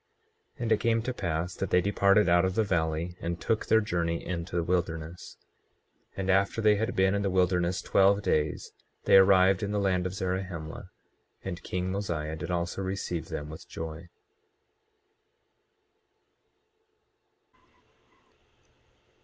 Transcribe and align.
24:24 0.55 0.61
And 0.63 0.71
it 0.71 0.79
came 0.79 1.01
to 1.03 1.13
pass 1.13 1.53
that 1.57 1.69
they 1.69 1.79
departed 1.79 2.27
out 2.27 2.43
of 2.43 2.55
the 2.55 2.63
valley, 2.63 3.15
and 3.21 3.39
took 3.39 3.67
their 3.67 3.81
journey 3.81 4.25
into 4.25 4.55
the 4.55 4.63
wilderness. 4.63 5.37
24:25 6.15 6.17
And 6.17 6.29
after 6.31 6.59
they 6.59 6.75
had 6.77 6.95
been 6.95 7.13
in 7.13 7.21
the 7.21 7.29
wilderness 7.29 7.83
twelve 7.83 8.23
days 8.23 8.71
they 9.03 9.17
arrived 9.17 9.61
in 9.61 9.71
the 9.71 9.79
land 9.79 10.07
of 10.07 10.15
Zarahemla; 10.15 10.89
and 11.43 11.61
king 11.61 11.91
Mosiah 11.91 12.35
did 12.35 12.49
also 12.49 12.81
receive 12.81 13.29
them 13.29 13.51
with 13.51 13.69
joy. 13.69 14.09